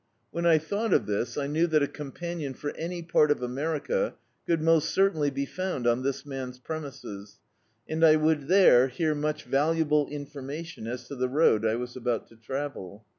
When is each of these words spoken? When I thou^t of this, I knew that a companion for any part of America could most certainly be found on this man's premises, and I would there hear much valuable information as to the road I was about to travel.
When 0.31 0.47
I 0.47 0.57
thou^t 0.57 0.95
of 0.95 1.05
this, 1.05 1.37
I 1.37 1.45
knew 1.45 1.67
that 1.67 1.83
a 1.83 1.87
companion 1.87 2.55
for 2.55 2.71
any 2.71 3.03
part 3.03 3.29
of 3.29 3.43
America 3.43 4.15
could 4.47 4.59
most 4.59 4.89
certainly 4.89 5.29
be 5.29 5.45
found 5.45 5.85
on 5.85 6.01
this 6.01 6.25
man's 6.25 6.57
premises, 6.57 7.37
and 7.87 8.03
I 8.03 8.15
would 8.15 8.47
there 8.47 8.87
hear 8.87 9.13
much 9.13 9.43
valuable 9.43 10.07
information 10.07 10.87
as 10.87 11.07
to 11.09 11.15
the 11.15 11.29
road 11.29 11.67
I 11.67 11.75
was 11.75 11.95
about 11.95 12.25
to 12.29 12.35
travel. 12.35 13.05